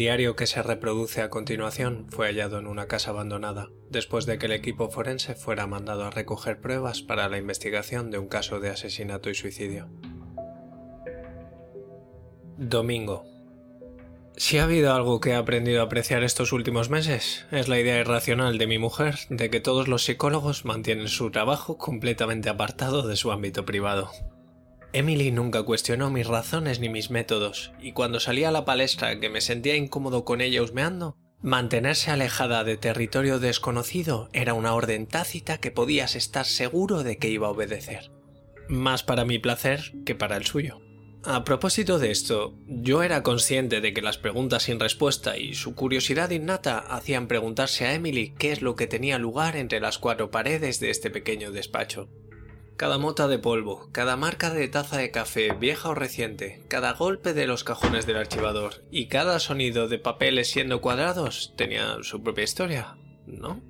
[0.00, 4.46] diario que se reproduce a continuación fue hallado en una casa abandonada, después de que
[4.46, 8.70] el equipo forense fuera mandado a recoger pruebas para la investigación de un caso de
[8.70, 9.90] asesinato y suicidio.
[12.56, 13.26] Domingo.
[14.38, 18.00] Si ha habido algo que he aprendido a apreciar estos últimos meses, es la idea
[18.00, 23.16] irracional de mi mujer de que todos los psicólogos mantienen su trabajo completamente apartado de
[23.16, 24.10] su ámbito privado.
[24.92, 29.30] Emily nunca cuestionó mis razones ni mis métodos, y cuando salía a la palestra que
[29.30, 35.58] me sentía incómodo con ella husmeando, mantenerse alejada de territorio desconocido era una orden tácita
[35.58, 38.10] que podías estar seguro de que iba a obedecer.
[38.68, 40.80] Más para mi placer que para el suyo.
[41.22, 45.74] A propósito de esto, yo era consciente de que las preguntas sin respuesta y su
[45.74, 50.30] curiosidad innata hacían preguntarse a Emily qué es lo que tenía lugar entre las cuatro
[50.30, 52.08] paredes de este pequeño despacho.
[52.80, 57.34] Cada mota de polvo, cada marca de taza de café, vieja o reciente, cada golpe
[57.34, 62.44] de los cajones del archivador y cada sonido de papeles siendo cuadrados tenía su propia
[62.44, 63.60] historia, ¿no?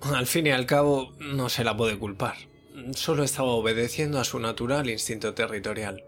[0.00, 2.34] Al fin y al cabo, no se la puede culpar.
[2.96, 6.02] Solo estaba obedeciendo a su natural instinto territorial.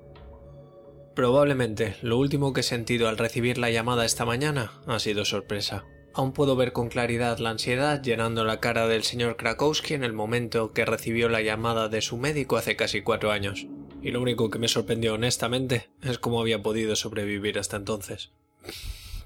[1.15, 5.85] Probablemente lo último que he sentido al recibir la llamada esta mañana ha sido sorpresa.
[6.15, 10.13] Aún puedo ver con claridad la ansiedad llenando la cara del señor Krakowski en el
[10.13, 13.67] momento que recibió la llamada de su médico hace casi cuatro años.
[14.03, 18.31] Y lo único que me sorprendió honestamente es cómo había podido sobrevivir hasta entonces.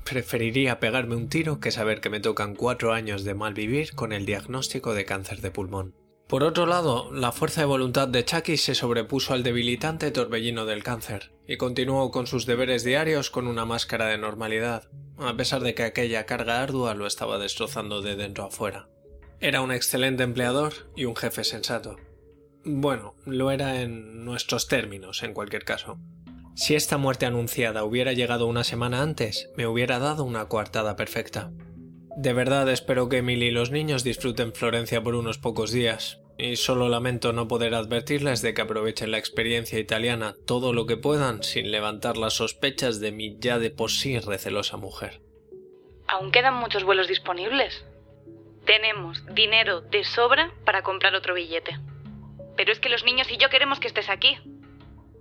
[0.05, 4.13] Preferiría pegarme un tiro que saber que me tocan cuatro años de mal vivir con
[4.13, 5.95] el diagnóstico de cáncer de pulmón.
[6.29, 10.83] Por otro lado, la fuerza de voluntad de Chucky se sobrepuso al debilitante torbellino del
[10.83, 14.89] cáncer, y continuó con sus deberes diarios con una máscara de normalidad,
[15.19, 18.89] a pesar de que aquella carga ardua lo estaba destrozando de dentro a fuera.
[19.39, 21.97] Era un excelente empleador y un jefe sensato.
[22.65, 26.01] Bueno, lo era en nuestros términos, en cualquier caso.
[26.57, 31.53] Si esta muerte anunciada hubiera llegado una semana antes, me hubiera dado una coartada perfecta.
[32.17, 36.57] De verdad espero que Emily y los niños disfruten Florencia por unos pocos días, y
[36.57, 41.43] solo lamento no poder advertirles de que aprovechen la experiencia italiana todo lo que puedan
[41.43, 45.21] sin levantar las sospechas de mi ya de por sí recelosa mujer.
[46.09, 47.85] ¿Aún quedan muchos vuelos disponibles?
[48.65, 51.79] Tenemos dinero de sobra para comprar otro billete.
[52.57, 54.39] Pero es que los niños y yo queremos que estés aquí.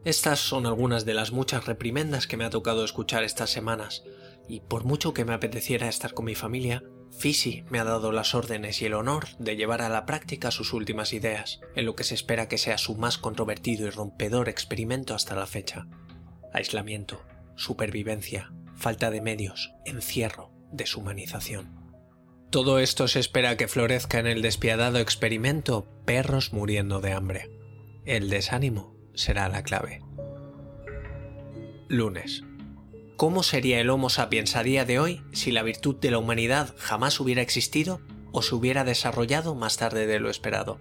[0.05, 4.03] Estas son algunas de las muchas reprimendas que me ha tocado escuchar estas semanas,
[4.47, 6.83] y por mucho que me apeteciera estar con mi familia,
[7.17, 10.73] Fisi me ha dado las órdenes y el honor de llevar a la práctica sus
[10.73, 15.15] últimas ideas, en lo que se espera que sea su más controvertido y rompedor experimento
[15.15, 15.87] hasta la fecha.
[16.53, 17.23] Aislamiento,
[17.55, 21.85] supervivencia, falta de medios, encierro, deshumanización.
[22.49, 27.49] Todo esto se espera que florezca en el despiadado experimento Perros muriendo de hambre.
[28.05, 30.01] El desánimo será la clave.
[31.87, 32.43] Lunes.
[33.17, 36.75] ¿Cómo sería el Homo sapiens a día de hoy si la virtud de la humanidad
[36.77, 38.01] jamás hubiera existido
[38.33, 40.79] o se hubiera desarrollado más tarde de lo esperado?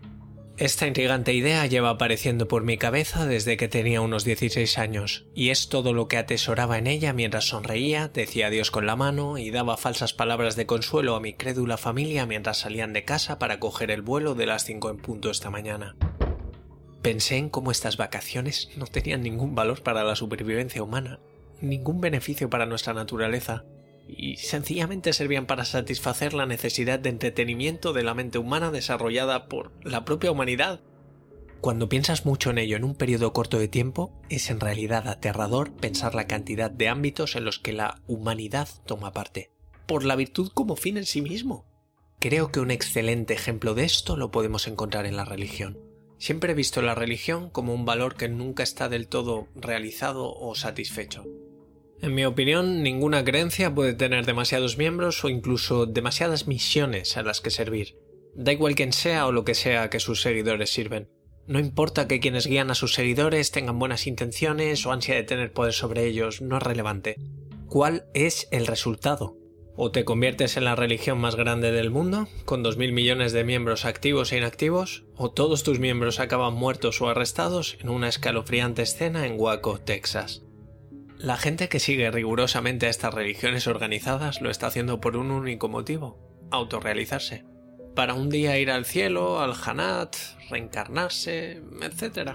[0.56, 5.50] Esta intrigante idea lleva apareciendo por mi cabeza desde que tenía unos 16 años, y
[5.50, 9.50] es todo lo que atesoraba en ella mientras sonreía, decía adiós con la mano y
[9.50, 13.92] daba falsas palabras de consuelo a mi crédula familia mientras salían de casa para coger
[13.92, 15.94] el vuelo de las 5 en punto esta mañana.
[17.00, 21.20] Pensé en cómo estas vacaciones no tenían ningún valor para la supervivencia humana,
[21.64, 23.64] ningún beneficio para nuestra naturaleza,
[24.06, 29.72] y sencillamente servían para satisfacer la necesidad de entretenimiento de la mente humana desarrollada por
[29.82, 30.80] la propia humanidad.
[31.60, 35.72] Cuando piensas mucho en ello en un periodo corto de tiempo, es en realidad aterrador
[35.72, 39.50] pensar la cantidad de ámbitos en los que la humanidad toma parte,
[39.86, 41.64] por la virtud como fin en sí mismo.
[42.20, 45.78] Creo que un excelente ejemplo de esto lo podemos encontrar en la religión.
[46.18, 50.54] Siempre he visto la religión como un valor que nunca está del todo realizado o
[50.54, 51.24] satisfecho.
[52.04, 57.40] En mi opinión, ninguna creencia puede tener demasiados miembros o incluso demasiadas misiones a las
[57.40, 57.96] que servir.
[58.34, 61.08] Da igual quién sea o lo que sea que sus seguidores sirven.
[61.46, 65.54] No importa que quienes guían a sus seguidores tengan buenas intenciones o ansia de tener
[65.54, 67.16] poder sobre ellos, no es relevante.
[67.68, 69.38] ¿Cuál es el resultado?
[69.74, 73.86] O te conviertes en la religión más grande del mundo, con 2.000 millones de miembros
[73.86, 79.26] activos e inactivos, o todos tus miembros acaban muertos o arrestados en una escalofriante escena
[79.26, 80.43] en Waco, Texas.
[81.24, 85.70] La gente que sigue rigurosamente a estas religiones organizadas lo está haciendo por un único
[85.70, 86.18] motivo,
[86.50, 87.46] autorrealizarse.
[87.94, 90.16] Para un día ir al cielo, al Hanat,
[90.50, 92.32] reencarnarse, etc.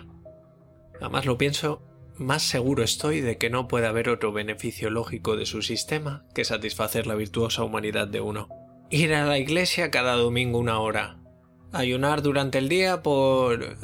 [0.99, 1.83] Además lo pienso
[2.17, 6.43] más seguro estoy de que no puede haber otro beneficio lógico de su sistema que
[6.43, 8.49] satisfacer la virtuosa humanidad de uno.
[8.89, 11.19] Ir a la iglesia cada domingo una hora.
[11.73, 13.61] Ayunar durante el día por...
[13.61, 13.75] Eh,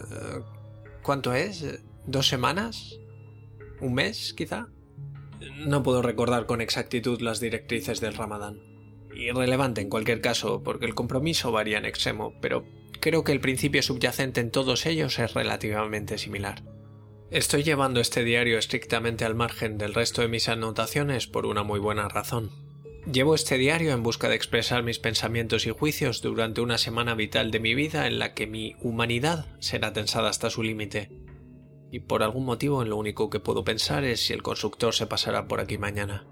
[1.03, 1.63] ¿Cuánto es?
[2.07, 2.97] ¿Dos semanas?
[3.79, 4.69] ¿Un mes, quizá?
[5.57, 8.59] No puedo recordar con exactitud las directrices del Ramadán.
[9.15, 12.65] Irrelevante en cualquier caso, porque el compromiso varía en extremo, pero
[12.99, 16.63] creo que el principio subyacente en todos ellos es relativamente similar.
[17.31, 21.79] Estoy llevando este diario estrictamente al margen del resto de mis anotaciones por una muy
[21.79, 22.51] buena razón.
[23.11, 27.51] Llevo este diario en busca de expresar mis pensamientos y juicios durante una semana vital
[27.51, 31.09] de mi vida en la que mi humanidad será tensada hasta su límite.
[31.91, 35.07] Y por algún motivo en lo único que puedo pensar es si el constructor se
[35.07, 36.25] pasará por aquí mañana.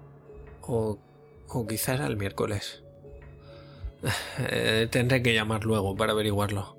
[0.62, 0.98] O,
[1.48, 2.82] o quizá el miércoles.
[4.38, 6.76] Eh, tendré que llamar luego para averiguarlo.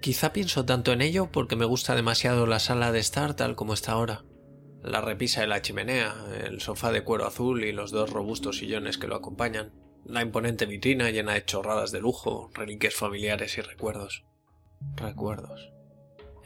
[0.00, 3.74] Quizá pienso tanto en ello porque me gusta demasiado la sala de estar tal como
[3.74, 4.24] está ahora.
[4.82, 6.14] La repisa de la chimenea,
[6.44, 9.72] el sofá de cuero azul y los dos robustos sillones que lo acompañan,
[10.04, 14.24] la imponente vitrina llena de chorradas de lujo, reliquias familiares y recuerdos.
[14.94, 15.75] Recuerdos.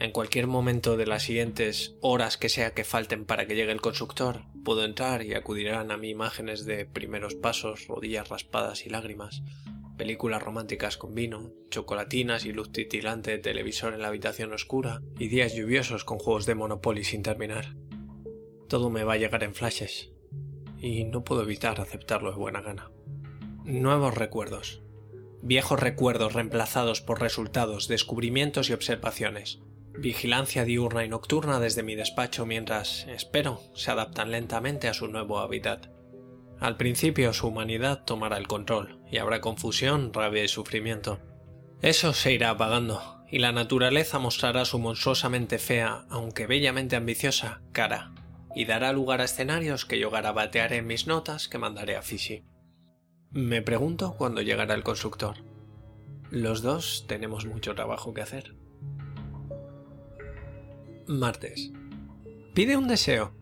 [0.01, 3.81] En cualquier momento de las siguientes horas que sea que falten para que llegue el
[3.81, 9.43] constructor, puedo entrar y acudirán a mí imágenes de primeros pasos, rodillas raspadas y lágrimas,
[9.99, 15.27] películas románticas con vino, chocolatinas y luz titilante de televisor en la habitación oscura y
[15.27, 17.75] días lluviosos con juegos de Monopoly sin terminar.
[18.67, 20.09] Todo me va a llegar en flashes
[20.79, 22.89] y no puedo evitar aceptarlo de buena gana.
[23.65, 24.81] Nuevos recuerdos.
[25.43, 29.61] Viejos recuerdos reemplazados por resultados, descubrimientos y observaciones.
[29.97, 35.39] Vigilancia diurna y nocturna desde mi despacho mientras, espero, se adaptan lentamente a su nuevo
[35.39, 35.87] hábitat.
[36.59, 41.19] Al principio su humanidad tomará el control, y habrá confusión, rabia y sufrimiento.
[41.81, 48.13] Eso se irá apagando, y la naturaleza mostrará su monstruosamente fea, aunque bellamente ambiciosa, cara,
[48.55, 52.45] y dará lugar a escenarios que yo garabatearé en mis notas que mandaré a Fishy.
[53.31, 55.37] Me pregunto cuándo llegará el constructor.
[56.29, 58.60] Los dos tenemos mucho trabajo que hacer.
[61.07, 61.71] Martes.
[62.53, 63.33] Pide un deseo.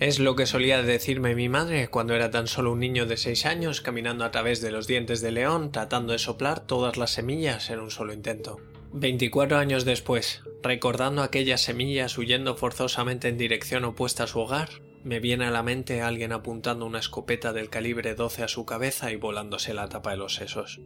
[0.00, 3.46] Es lo que solía decirme mi madre cuando era tan solo un niño de seis
[3.46, 7.70] años caminando a través de los dientes de león tratando de soplar todas las semillas
[7.70, 8.60] en un solo intento.
[8.92, 14.68] Veinticuatro años después, recordando aquellas semillas huyendo forzosamente en dirección opuesta a su hogar,
[15.04, 19.12] me viene a la mente alguien apuntando una escopeta del calibre 12 a su cabeza
[19.12, 20.80] y volándose la tapa de los sesos.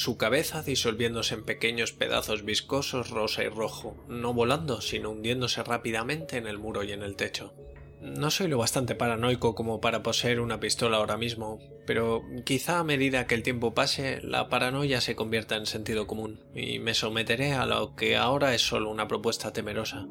[0.00, 6.38] Su cabeza disolviéndose en pequeños pedazos viscosos rosa y rojo, no volando, sino hundiéndose rápidamente
[6.38, 7.52] en el muro y en el techo.
[8.00, 12.82] No soy lo bastante paranoico como para poseer una pistola ahora mismo, pero quizá a
[12.82, 17.52] medida que el tiempo pase la paranoia se convierta en sentido común y me someteré
[17.52, 20.06] a lo que ahora es solo una propuesta temerosa.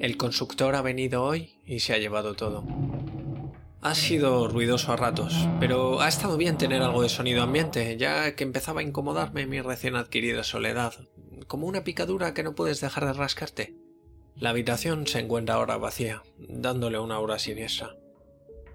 [0.00, 2.64] El constructor ha venido hoy y se ha llevado todo.
[3.80, 8.34] Ha sido ruidoso a ratos, pero ha estado bien tener algo de sonido ambiente, ya
[8.34, 10.94] que empezaba a incomodarme mi recién adquirida soledad,
[11.46, 13.76] como una picadura que no puedes dejar de rascarte.
[14.34, 17.94] La habitación se encuentra ahora vacía, dándole una hora siniestra.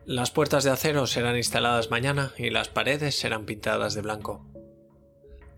[0.06, 4.46] Las puertas de acero serán instaladas mañana y las paredes serán pintadas de blanco.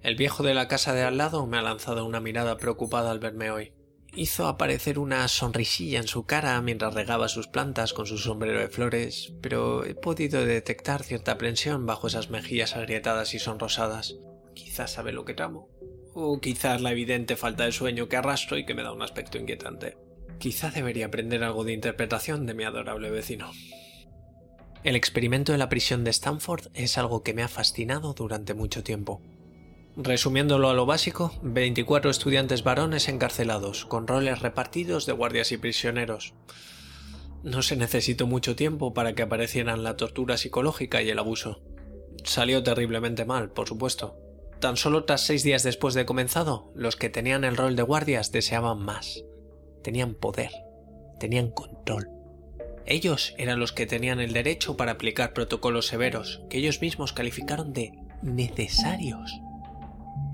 [0.02, 3.20] El viejo de la casa de al lado me ha lanzado una mirada preocupada al
[3.20, 3.75] verme hoy.
[4.18, 8.70] Hizo aparecer una sonrisilla en su cara mientras regaba sus plantas con su sombrero de
[8.70, 14.16] flores, pero he podido detectar cierta aprensión bajo esas mejillas agrietadas y sonrosadas.
[14.54, 15.68] Quizás sabe lo que tramo.
[16.14, 19.38] O quizás la evidente falta de sueño que arrastro y que me da un aspecto
[19.38, 19.98] inquietante.
[20.40, 23.52] Quizá debería aprender algo de interpretación de mi adorable vecino.
[24.86, 28.82] El experimento de la prisión de Stanford es algo que me ha fascinado durante mucho
[28.82, 29.22] tiempo.
[29.98, 36.34] Resumiéndolo a lo básico, 24 estudiantes varones encarcelados, con roles repartidos de guardias y prisioneros.
[37.44, 41.62] No se necesitó mucho tiempo para que aparecieran la tortura psicológica y el abuso.
[42.24, 44.18] Salió terriblemente mal, por supuesto,
[44.60, 48.32] Tan solo tras seis días después de comenzado, los que tenían el rol de guardias
[48.32, 49.24] deseaban más.
[49.84, 50.52] Tenían poder,
[51.20, 52.10] tenían control.
[52.86, 57.74] Ellos eran los que tenían el derecho para aplicar protocolos severos, que ellos mismos calificaron
[57.74, 59.40] de necesarios.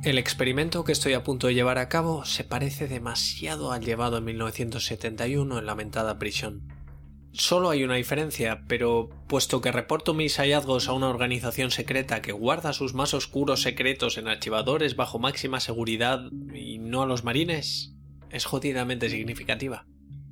[0.03, 4.17] El experimento que estoy a punto de llevar a cabo se parece demasiado al llevado
[4.17, 6.63] en 1971 en la mentada prisión.
[7.33, 12.31] Solo hay una diferencia, pero puesto que reporto mis hallazgos a una organización secreta que
[12.31, 17.93] guarda sus más oscuros secretos en archivadores bajo máxima seguridad y no a los marines,
[18.31, 19.85] es jodidamente significativa.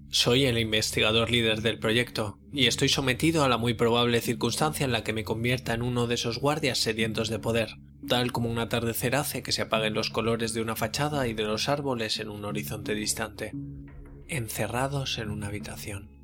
[0.09, 4.91] Soy el investigador líder del proyecto y estoy sometido a la muy probable circunstancia en
[4.91, 8.59] la que me convierta en uno de esos guardias sedientos de poder, tal como un
[8.59, 12.29] atardecer hace que se apaguen los colores de una fachada y de los árboles en
[12.29, 13.51] un horizonte distante,
[14.27, 16.19] encerrados en una habitación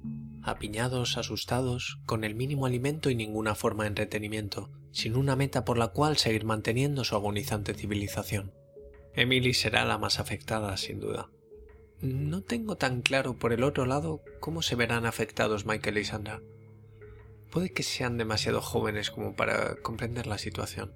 [0.46, 5.78] apiñados, asustados, con el mínimo alimento y ninguna forma de entretenimiento, sin una meta por
[5.78, 8.54] la cual seguir manteniendo su agonizante civilización.
[9.16, 11.30] Emily será la más afectada, sin duda.
[12.00, 16.42] No tengo tan claro por el otro lado cómo se verán afectados Michael y Sandra.
[17.50, 20.94] Puede que sean demasiado jóvenes como para comprender la situación.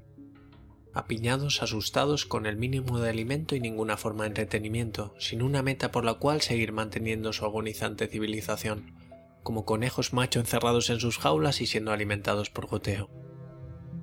[0.93, 5.91] Apiñados, asustados, con el mínimo de alimento y ninguna forma de entretenimiento, sin una meta
[5.91, 8.93] por la cual seguir manteniendo su agonizante civilización
[9.43, 13.09] como conejos macho encerrados en sus jaulas y siendo alimentados por goteo.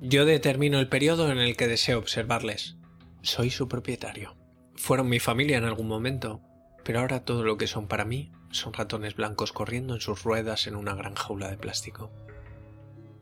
[0.01, 2.77] Yo determino el periodo en el que deseo observarles.
[3.21, 4.35] Soy su propietario.
[4.75, 6.41] Fueron mi familia en algún momento,
[6.83, 10.67] pero ahora todo lo que son para mí son ratones blancos corriendo en sus ruedas
[10.67, 12.11] en una gran jaula de plástico.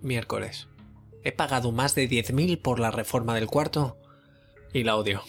[0.02, 0.68] Miércoles.
[1.26, 3.98] He pagado más de 10.000 por la reforma del cuarto
[4.72, 5.24] y la odio.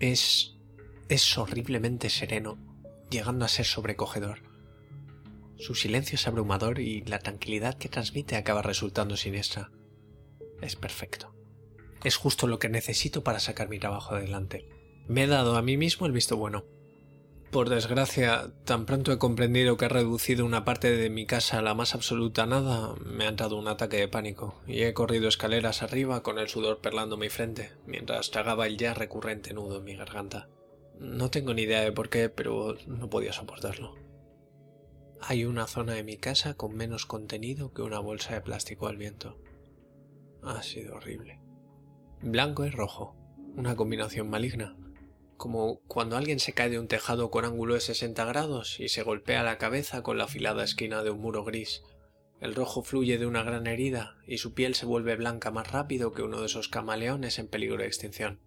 [0.00, 0.56] Es...
[1.10, 2.56] es horriblemente sereno,
[3.10, 4.38] llegando a ser sobrecogedor.
[5.58, 9.70] Su silencio es abrumador y la tranquilidad que transmite acaba resultando siniestra.
[10.62, 11.34] Es perfecto.
[12.02, 14.66] Es justo lo que necesito para sacar mi trabajo adelante.
[15.06, 16.64] Me he dado a mí mismo el visto bueno.
[17.52, 21.62] Por desgracia, tan pronto he comprendido que he reducido una parte de mi casa a
[21.62, 25.82] la más absoluta nada, me ha entrado un ataque de pánico y he corrido escaleras
[25.82, 29.94] arriba con el sudor perlando mi frente, mientras tragaba el ya recurrente nudo en mi
[29.94, 30.48] garganta.
[30.98, 33.96] No tengo ni idea de por qué, pero no podía soportarlo.
[35.20, 38.96] Hay una zona de mi casa con menos contenido que una bolsa de plástico al
[38.96, 39.38] viento.
[40.42, 41.38] Ha sido horrible.
[42.22, 43.14] Blanco y rojo,
[43.56, 44.74] una combinación maligna,
[45.42, 49.02] como cuando alguien se cae de un tejado con ángulo de 60 grados y se
[49.02, 51.82] golpea la cabeza con la afilada esquina de un muro gris.
[52.40, 56.12] El rojo fluye de una gran herida y su piel se vuelve blanca más rápido
[56.12, 58.38] que uno de esos camaleones en peligro de extinción.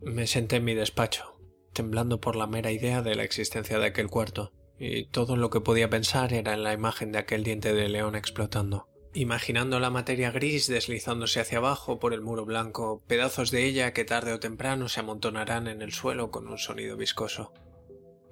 [0.00, 1.40] Me senté en mi despacho,
[1.72, 5.60] temblando por la mera idea de la existencia de aquel cuarto y todo lo que
[5.60, 8.86] podía pensar era en la imagen de aquel diente de león explotando.
[9.14, 14.06] Imaginando la materia gris deslizándose hacia abajo por el muro blanco, pedazos de ella que
[14.06, 17.52] tarde o temprano se amontonarán en el suelo con un sonido viscoso.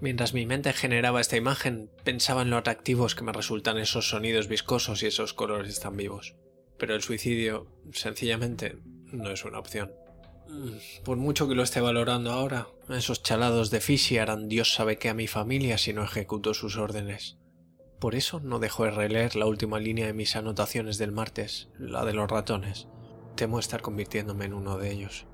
[0.00, 4.48] Mientras mi mente generaba esta imagen, pensaba en lo atractivos que me resultan esos sonidos
[4.48, 6.36] viscosos y esos colores tan vivos.
[6.78, 8.78] Pero el suicidio, sencillamente,
[9.12, 9.92] no es una opción.
[10.48, 14.96] Mm, por mucho que lo esté valorando ahora, esos chalados de Fishy harán Dios sabe
[14.96, 17.36] qué a mi familia si no ejecuto sus órdenes.
[18.00, 22.06] Por eso no dejo de releer la última línea de mis anotaciones del martes, la
[22.06, 22.88] de los ratones.
[23.36, 25.26] Temo estar convirtiéndome en uno de ellos.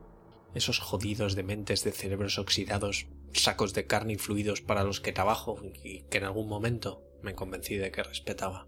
[0.53, 5.61] Esos jodidos dementes de cerebros oxidados, sacos de carne y fluidos para los que trabajo
[5.85, 8.67] y que en algún momento me convencí de que respetaba.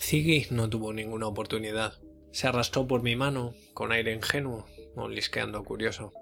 [0.00, 2.00] Ziggy no tuvo ninguna oportunidad.
[2.32, 4.66] Se arrastró por mi mano, con aire ingenuo,
[5.10, 6.12] lisqueando curioso.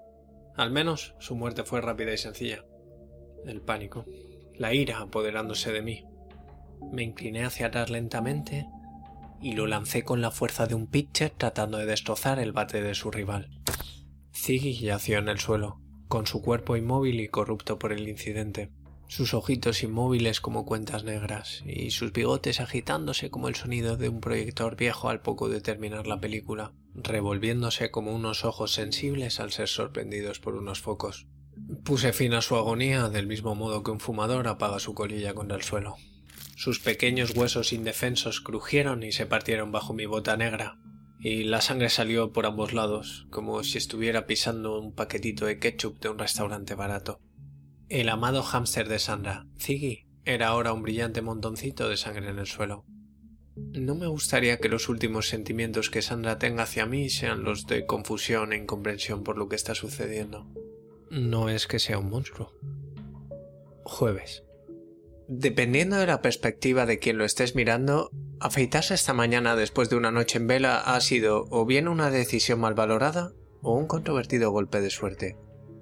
[0.57, 2.65] Al menos su muerte fue rápida y sencilla.
[3.45, 4.05] El pánico,
[4.55, 6.05] la ira apoderándose de mí.
[6.91, 8.67] Me incliné hacia atrás lentamente
[9.41, 12.95] y lo lancé con la fuerza de un pitcher tratando de destrozar el bate de
[12.95, 13.49] su rival.
[14.33, 18.71] Ziggy yació en el suelo, con su cuerpo inmóvil y corrupto por el incidente
[19.13, 24.21] sus ojitos inmóviles como cuentas negras y sus bigotes agitándose como el sonido de un
[24.21, 29.67] proyector viejo al poco de terminar la película, revolviéndose como unos ojos sensibles al ser
[29.67, 31.27] sorprendidos por unos focos.
[31.83, 35.57] Puse fin a su agonía del mismo modo que un fumador apaga su colilla contra
[35.57, 35.95] el suelo.
[36.55, 40.77] Sus pequeños huesos indefensos crujieron y se partieron bajo mi bota negra,
[41.19, 45.99] y la sangre salió por ambos lados, como si estuviera pisando un paquetito de ketchup
[45.99, 47.19] de un restaurante barato.
[47.89, 52.47] El amado hámster de Sandra, Ziggy, era ahora un brillante montoncito de sangre en el
[52.47, 52.85] suelo.
[53.55, 57.85] No me gustaría que los últimos sentimientos que Sandra tenga hacia mí sean los de
[57.85, 60.47] confusión e incomprensión por lo que está sucediendo.
[61.09, 62.51] No es que sea un monstruo.
[63.83, 64.43] Jueves.
[65.27, 70.11] Dependiendo de la perspectiva de quien lo estés mirando, afeitarse esta mañana después de una
[70.11, 74.81] noche en vela ha sido o bien una decisión mal valorada o un controvertido golpe
[74.81, 75.37] de suerte.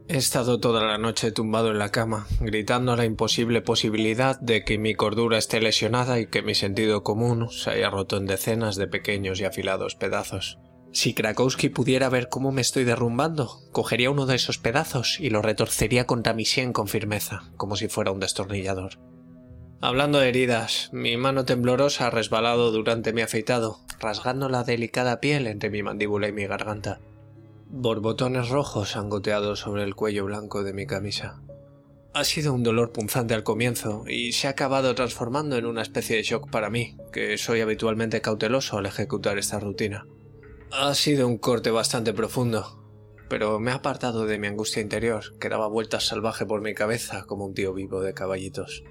[0.08, 4.78] He estado toda la noche tumbado en la cama, gritando la imposible posibilidad de que
[4.78, 8.88] mi cordura esté lesionada y que mi sentido común se haya roto en decenas de
[8.88, 10.60] pequeños y afilados pedazos.
[10.92, 15.42] Si Krakowski pudiera ver cómo me estoy derrumbando, cogería uno de esos pedazos y lo
[15.42, 19.00] retorcería contra mi sien con firmeza, como si fuera un destornillador.
[19.84, 25.48] Hablando de heridas, mi mano temblorosa ha resbalado durante mi afeitado, rasgando la delicada piel
[25.48, 27.00] entre mi mandíbula y mi garganta.
[27.68, 31.42] Borbotones rojos han goteado sobre el cuello blanco de mi camisa.
[32.14, 36.16] Ha sido un dolor punzante al comienzo y se ha acabado transformando en una especie
[36.16, 40.06] de shock para mí, que soy habitualmente cauteloso al ejecutar esta rutina.
[40.72, 42.86] Ha sido un corte bastante profundo,
[43.30, 47.24] pero me ha apartado de mi angustia interior, que daba vueltas salvaje por mi cabeza
[47.26, 48.84] como un tío vivo de caballitos.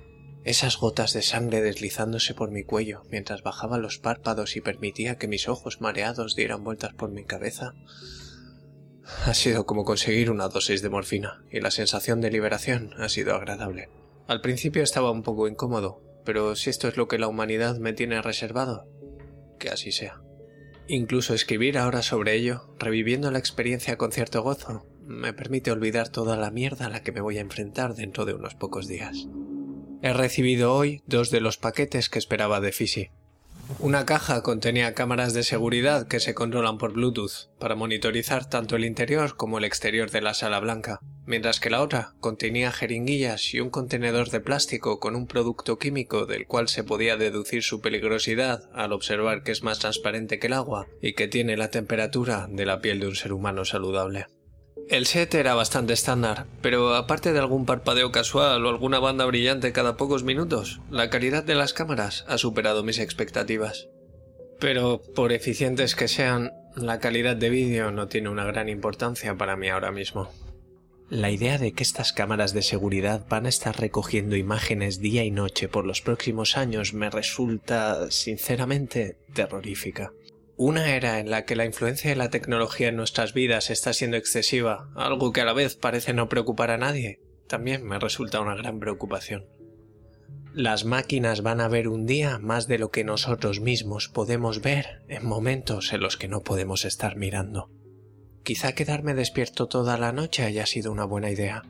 [0.44, 5.28] Esas gotas de sangre deslizándose por mi cuello mientras bajaba los párpados y permitía que
[5.28, 7.74] mis ojos mareados dieran vueltas por mi cabeza
[9.26, 13.34] ha sido como conseguir una dosis de morfina, y la sensación de liberación ha sido
[13.34, 13.88] agradable.
[14.26, 17.92] Al principio estaba un poco incómodo, pero si esto es lo que la humanidad me
[17.92, 18.86] tiene reservado,
[19.58, 20.22] que así sea.
[20.86, 26.36] Incluso escribir ahora sobre ello, reviviendo la experiencia con cierto gozo, me permite olvidar toda
[26.36, 29.26] la mierda a la que me voy a enfrentar dentro de unos pocos días.
[30.02, 33.10] He recibido hoy dos de los paquetes que esperaba de Fisi.
[33.78, 38.84] Una caja contenía cámaras de seguridad que se controlan por Bluetooth para monitorizar tanto el
[38.84, 43.60] interior como el exterior de la sala blanca, mientras que la otra contenía jeringuillas y
[43.60, 48.70] un contenedor de plástico con un producto químico del cual se podía deducir su peligrosidad
[48.74, 52.66] al observar que es más transparente que el agua y que tiene la temperatura de
[52.66, 54.26] la piel de un ser humano saludable.
[54.90, 59.70] El set era bastante estándar, pero aparte de algún parpadeo casual o alguna banda brillante
[59.70, 63.86] cada pocos minutos, la calidad de las cámaras ha superado mis expectativas.
[64.58, 69.54] Pero, por eficientes que sean, la calidad de vídeo no tiene una gran importancia para
[69.54, 70.28] mí ahora mismo.
[71.08, 75.30] La idea de que estas cámaras de seguridad van a estar recogiendo imágenes día y
[75.30, 80.10] noche por los próximos años me resulta, sinceramente, terrorífica.
[80.62, 84.18] Una era en la que la influencia de la tecnología en nuestras vidas está siendo
[84.18, 88.54] excesiva, algo que a la vez parece no preocupar a nadie, también me resulta una
[88.56, 89.46] gran preocupación.
[90.52, 95.02] Las máquinas van a ver un día más de lo que nosotros mismos podemos ver
[95.08, 97.70] en momentos en los que no podemos estar mirando.
[98.42, 101.62] Quizá quedarme despierto toda la noche haya sido una buena idea.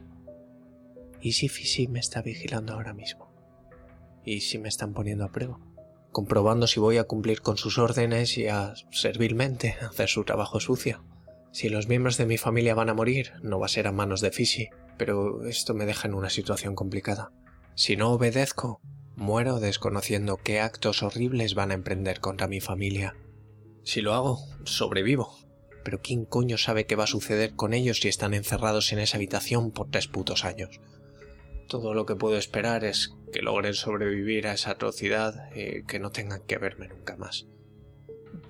[1.21, 3.31] ¿Y si Fisi me está vigilando ahora mismo?
[4.25, 5.61] ¿Y si me están poniendo a prueba?
[6.13, 11.05] Comprobando si voy a cumplir con sus órdenes y a servilmente hacer su trabajo sucio.
[11.53, 14.21] Si los miembros de mi familia van a morir, no va a ser a manos
[14.21, 17.33] de Fisi, pero esto me deja en una situación complicada.
[17.75, 18.81] Si no obedezco,
[19.17, 23.17] muero desconociendo qué actos horribles van a emprender contra mi familia.
[23.83, 25.35] Si lo hago, sobrevivo.
[25.83, 29.17] Pero ¿quién coño sabe qué va a suceder con ellos si están encerrados en esa
[29.17, 30.81] habitación por tres putos años?
[31.67, 36.11] Todo lo que puedo esperar es que logren sobrevivir a esa atrocidad y que no
[36.11, 37.47] tengan que verme nunca más.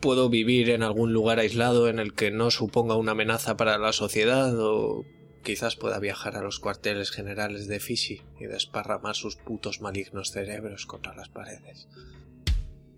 [0.00, 3.92] Puedo vivir en algún lugar aislado en el que no suponga una amenaza para la
[3.92, 5.04] sociedad o
[5.42, 10.86] quizás pueda viajar a los cuarteles generales de Fisi y desparramar sus putos malignos cerebros
[10.86, 11.88] contra las paredes.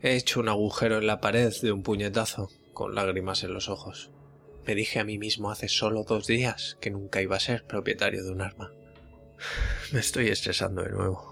[0.00, 4.10] He hecho un agujero en la pared de un puñetazo, con lágrimas en los ojos.
[4.66, 8.24] Me dije a mí mismo hace solo dos días que nunca iba a ser propietario
[8.24, 8.72] de un arma.
[9.92, 11.31] Me estoy estresando de nuevo.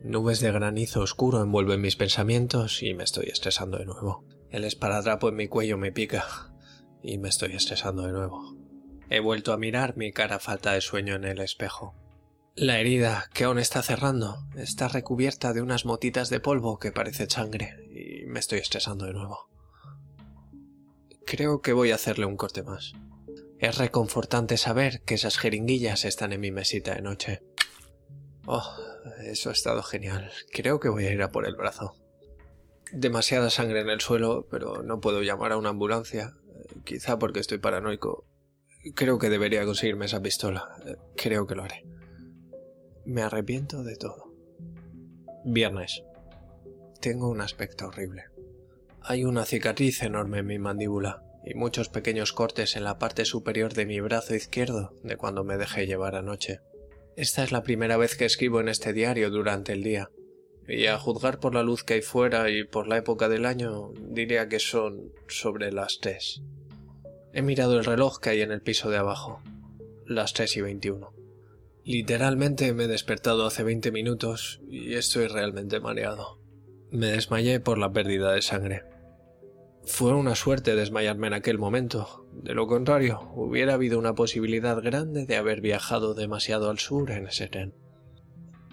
[0.00, 4.24] Nubes de granizo oscuro envuelven mis pensamientos y me estoy estresando de nuevo.
[4.50, 6.24] El esparadrapo en mi cuello me pica
[7.02, 8.56] y me estoy estresando de nuevo.
[9.10, 11.94] He vuelto a mirar mi cara falta de sueño en el espejo.
[12.54, 17.28] La herida, que aún está cerrando, está recubierta de unas motitas de polvo que parece
[17.28, 19.48] sangre y me estoy estresando de nuevo.
[21.26, 22.92] Creo que voy a hacerle un corte más.
[23.58, 27.42] Es reconfortante saber que esas jeringuillas están en mi mesita de noche.
[28.46, 28.62] Oh,
[29.24, 30.30] eso ha estado genial.
[30.52, 31.94] Creo que voy a ir a por el brazo.
[32.92, 36.34] Demasiada sangre en el suelo, pero no puedo llamar a una ambulancia.
[36.84, 38.26] Quizá porque estoy paranoico.
[38.94, 40.68] Creo que debería conseguirme esa pistola.
[41.16, 41.84] Creo que lo haré.
[43.04, 44.32] Me arrepiento de todo.
[45.44, 46.02] Viernes.
[47.00, 48.24] Tengo un aspecto horrible.
[49.02, 53.72] Hay una cicatriz enorme en mi mandíbula y muchos pequeños cortes en la parte superior
[53.72, 56.60] de mi brazo izquierdo de cuando me dejé llevar anoche.
[57.18, 60.08] Esta es la primera vez que escribo en este diario durante el día,
[60.68, 63.90] y a juzgar por la luz que hay fuera y por la época del año,
[63.98, 66.42] diría que son sobre las tres.
[67.32, 69.42] He mirado el reloj que hay en el piso de abajo.
[70.06, 71.12] Las tres y veintiuno.
[71.82, 76.38] Literalmente me he despertado hace veinte minutos y estoy realmente mareado.
[76.92, 78.84] Me desmayé por la pérdida de sangre.
[79.88, 82.26] Fue una suerte desmayarme en aquel momento.
[82.32, 87.26] De lo contrario, hubiera habido una posibilidad grande de haber viajado demasiado al sur en
[87.26, 87.74] ese tren.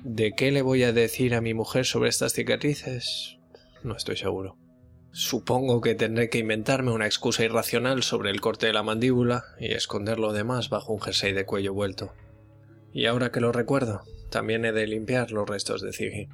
[0.03, 3.37] ¿De qué le voy a decir a mi mujer sobre estas cicatrices?
[3.81, 4.57] No estoy seguro.
[5.11, 9.71] Supongo que tendré que inventarme una excusa irracional sobre el corte de la mandíbula y
[9.71, 12.13] esconder lo demás bajo un jersey de cuello vuelto.
[12.91, 16.27] Y ahora que lo recuerdo, también he de limpiar los restos de Ziggy.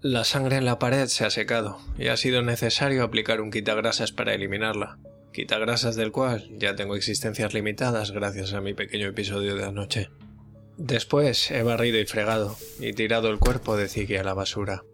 [0.00, 4.12] La sangre en la pared se ha secado y ha sido necesario aplicar un quitagrasas
[4.12, 4.96] para eliminarla,
[5.32, 10.08] quitagrasas del cual ya tengo existencias limitadas gracias a mi pequeño episodio de anoche.
[10.76, 14.84] Después he barrido y fregado y tirado el cuerpo de Ziggy a la basura.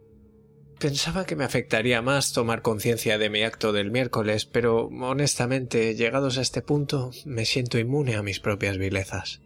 [0.78, 6.38] Pensaba que me afectaría más tomar conciencia de mi acto del miércoles, pero honestamente, llegados
[6.38, 9.42] a este punto, me siento inmune a mis propias vilezas.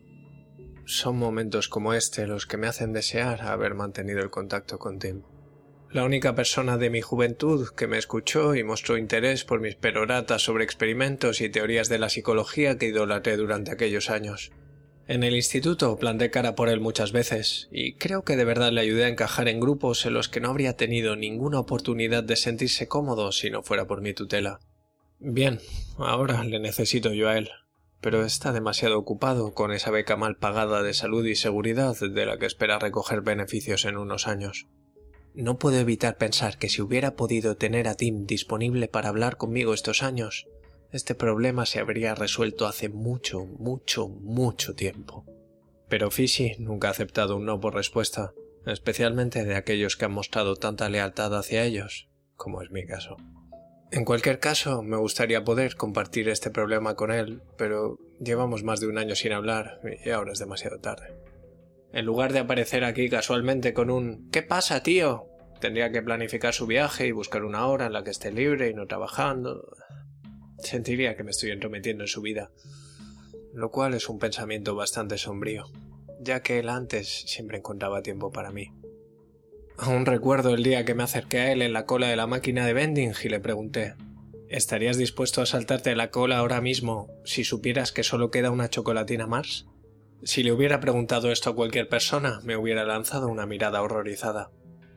[0.85, 5.23] Son momentos como este los que me hacen desear haber mantenido el contacto con Tim.
[5.91, 10.43] La única persona de mi juventud que me escuchó y mostró interés por mis peroratas
[10.43, 14.53] sobre experimentos y teorías de la psicología que idolatré durante aquellos años.
[15.07, 18.83] En el instituto planté cara por él muchas veces, y creo que de verdad le
[18.83, 22.87] ayudé a encajar en grupos en los que no habría tenido ninguna oportunidad de sentirse
[22.87, 24.61] cómodo si no fuera por mi tutela.
[25.19, 25.59] Bien,
[25.97, 27.49] ahora le necesito yo a él,
[28.03, 32.37] pero está demasiado ocupado con esa beca mal pagada de salud y seguridad de la
[32.37, 34.67] que espera recoger beneficios en unos años.
[35.35, 39.75] No puedo evitar pensar que si hubiera podido tener a Tim disponible para hablar conmigo
[39.75, 40.47] estos años,
[40.91, 45.25] este problema se habría resuelto hace mucho, mucho, mucho tiempo.
[45.89, 48.33] Pero Fishy nunca ha aceptado un no por respuesta,
[48.67, 53.17] especialmente de aquellos que han mostrado tanta lealtad hacia ellos, como es mi caso.
[53.91, 58.87] En cualquier caso, me gustaría poder compartir este problema con él, pero llevamos más de
[58.87, 61.15] un año sin hablar y ahora es demasiado tarde.
[61.93, 65.27] En lugar de aparecer aquí casualmente con un ¿Qué pasa, tío?
[65.61, 68.75] Tendría que planificar su viaje y buscar una hora en la que esté libre y
[68.75, 69.73] no trabajando.
[70.59, 72.51] Sentiría que me estoy entrometiendo en su vida,
[73.55, 75.65] lo cual es un pensamiento bastante sombrío,
[76.21, 78.73] ya que él antes siempre encontraba tiempo para mí.
[79.79, 82.67] Aún recuerdo el día que me acerqué a él en la cola de la máquina
[82.67, 83.95] de vending y le pregunté
[84.49, 89.27] ¿Estarías dispuesto a saltarte la cola ahora mismo si supieras que solo queda una chocolatina
[89.27, 89.67] más?
[90.23, 94.51] Si le hubiera preguntado esto a cualquier persona, me hubiera lanzado una mirada horrorizada.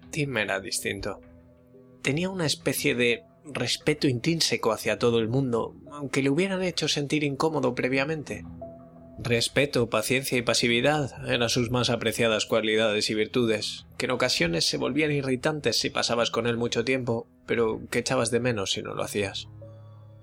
[0.10, 1.22] Tim era distinto.
[2.02, 7.24] Tenía una especie de respeto intrínseco hacia todo el mundo, aunque le hubieran hecho sentir
[7.24, 8.44] incómodo previamente.
[9.20, 14.78] Respeto, paciencia y pasividad eran sus más apreciadas cualidades y virtudes, que en ocasiones se
[14.78, 18.96] volvían irritantes si pasabas con él mucho tiempo, pero que echabas de menos si no
[18.96, 19.48] lo hacías.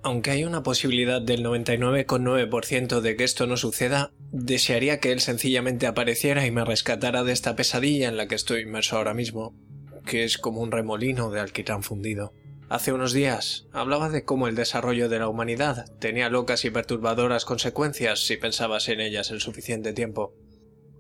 [0.03, 5.87] Aunque hay una posibilidad del 99,9% de que esto no suceda, desearía que él sencillamente
[5.87, 9.55] apareciera y me rescatara de esta pesadilla en la que estoy inmerso ahora mismo,
[10.07, 12.33] que es como un remolino de alquitrán fundido.
[12.69, 17.45] Hace unos días hablaba de cómo el desarrollo de la humanidad tenía locas y perturbadoras
[17.45, 20.35] consecuencias si pensabas en ellas el suficiente tiempo.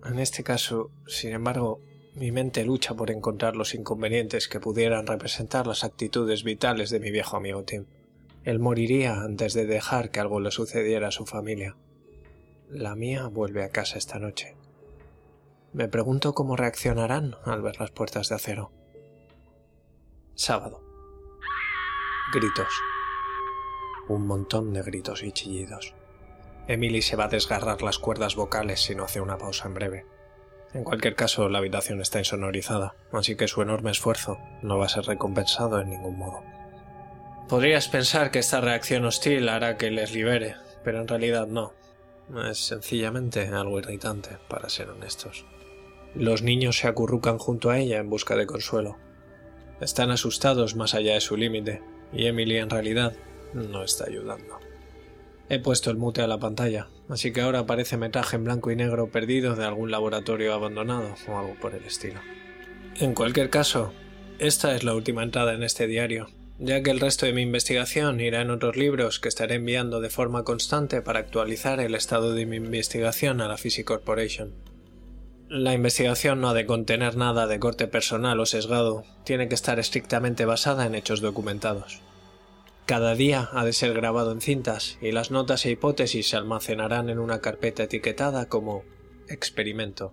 [0.04, 1.82] En este caso, sin embargo,
[2.14, 7.10] mi mente lucha por encontrar los inconvenientes que pudieran representar las actitudes vitales de mi
[7.10, 7.84] viejo amigo Tim.
[8.48, 11.76] Él moriría antes de dejar que algo le sucediera a su familia.
[12.70, 14.56] La mía vuelve a casa esta noche.
[15.74, 18.72] Me pregunto cómo reaccionarán al ver las puertas de acero.
[20.34, 20.82] Sábado.
[22.32, 22.72] Gritos.
[24.08, 25.94] Un montón de gritos y chillidos.
[26.68, 30.06] Emily se va a desgarrar las cuerdas vocales si no hace una pausa en breve.
[30.72, 34.88] En cualquier caso, la habitación está insonorizada, así que su enorme esfuerzo no va a
[34.88, 36.57] ser recompensado en ningún modo.
[37.48, 41.72] Podrías pensar que esta reacción hostil hará que les libere, pero en realidad no.
[42.46, 45.46] Es sencillamente algo irritante, para ser honestos.
[46.14, 48.98] Los niños se acurrucan junto a ella en busca de consuelo.
[49.80, 51.80] Están asustados más allá de su límite,
[52.12, 53.14] y Emily en realidad
[53.54, 54.58] no está ayudando.
[55.48, 58.76] He puesto el mute a la pantalla, así que ahora aparece metraje en blanco y
[58.76, 62.20] negro perdido de algún laboratorio abandonado o algo por el estilo.
[62.96, 63.94] En cualquier caso,
[64.38, 68.20] esta es la última entrada en este diario, ya que el resto de mi investigación
[68.20, 72.46] irá en otros libros que estaré enviando de forma constante para actualizar el estado de
[72.46, 74.54] mi investigación a la Physics Corporation.
[75.48, 79.78] La investigación no ha de contener nada de corte personal o sesgado, tiene que estar
[79.78, 82.02] estrictamente basada en hechos documentados.
[82.84, 87.08] Cada día ha de ser grabado en cintas y las notas e hipótesis se almacenarán
[87.08, 88.82] en una carpeta etiquetada como
[89.28, 90.12] experimento.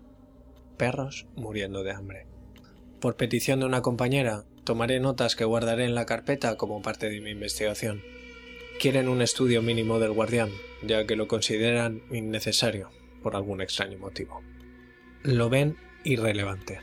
[0.78, 2.28] Perros muriendo de hambre.
[3.00, 7.22] Por petición de una compañera, tomaré notas que guardaré en la carpeta como parte de
[7.22, 8.04] mi investigación.
[8.80, 10.50] Quieren un estudio mínimo del guardián,
[10.84, 12.90] ya que lo consideran innecesario
[13.24, 14.44] por algún extraño motivo
[15.26, 16.80] lo ven irrelevante.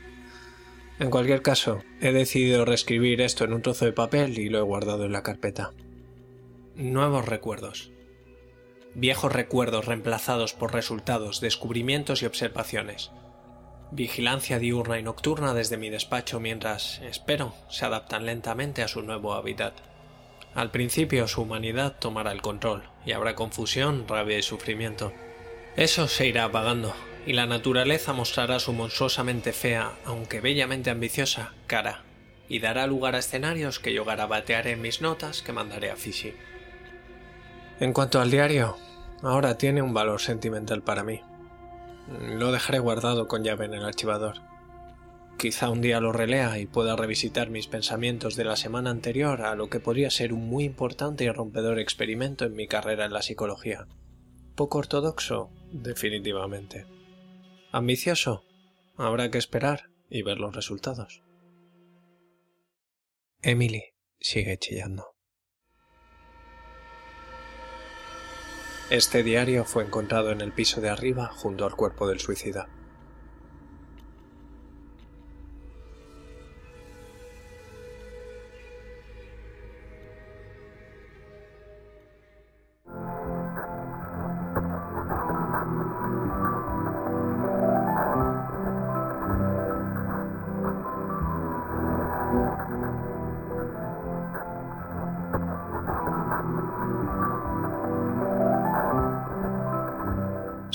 [0.99, 4.61] En cualquier caso, he decidido reescribir esto en un trozo de papel y lo he
[4.61, 5.71] guardado en la carpeta.
[6.75, 7.91] Nuevos recuerdos.
[8.95, 13.11] Viejos recuerdos reemplazados por resultados, descubrimientos y observaciones.
[13.95, 19.35] Vigilancia diurna y nocturna desde mi despacho mientras, espero, se adaptan lentamente a su nuevo
[19.35, 19.75] hábitat.
[20.55, 25.13] Al principio su humanidad tomará el control y habrá confusión, rabia y sufrimiento.
[25.75, 26.95] Eso se irá apagando,
[27.27, 32.01] y la naturaleza mostrará su monstruosamente fea, aunque bellamente ambiciosa, cara.
[32.49, 36.33] y dará lugar a escenarios que yo garabatearé en mis notas que mandaré a Fishy.
[37.79, 38.77] En cuanto al diario,
[39.21, 41.21] ahora tiene un valor sentimental para mí.
[42.07, 44.41] Lo dejaré guardado con llave en el archivador.
[45.37, 49.55] Quizá un día lo relea y pueda revisitar mis pensamientos de la semana anterior a
[49.55, 53.21] lo que podría ser un muy importante y rompedor experimento en mi carrera en la
[53.21, 53.87] psicología.
[54.55, 56.85] Poco ortodoxo, definitivamente.
[57.71, 58.43] Ambicioso,
[58.95, 61.23] habrá que esperar y ver los resultados.
[63.41, 63.83] Emily
[64.19, 65.12] sigue chillando.
[68.89, 72.67] Este diario fue encontrado en el piso de arriba junto al cuerpo del suicida.